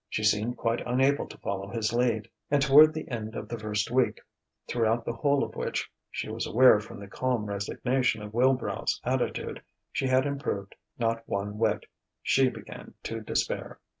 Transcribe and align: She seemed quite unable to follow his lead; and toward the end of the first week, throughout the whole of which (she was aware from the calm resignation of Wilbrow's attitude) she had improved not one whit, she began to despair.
She 0.09 0.23
seemed 0.23 0.57
quite 0.57 0.81
unable 0.87 1.27
to 1.27 1.37
follow 1.37 1.67
his 1.67 1.93
lead; 1.93 2.27
and 2.49 2.59
toward 2.59 2.91
the 2.91 3.07
end 3.11 3.35
of 3.35 3.47
the 3.47 3.59
first 3.59 3.91
week, 3.91 4.19
throughout 4.67 5.05
the 5.05 5.13
whole 5.13 5.43
of 5.43 5.53
which 5.55 5.91
(she 6.09 6.27
was 6.27 6.47
aware 6.47 6.79
from 6.79 6.99
the 6.99 7.07
calm 7.07 7.45
resignation 7.45 8.23
of 8.23 8.33
Wilbrow's 8.33 8.99
attitude) 9.03 9.61
she 9.91 10.07
had 10.07 10.25
improved 10.25 10.73
not 10.97 11.21
one 11.29 11.59
whit, 11.59 11.85
she 12.23 12.49
began 12.49 12.95
to 13.03 13.21
despair. 13.21 13.79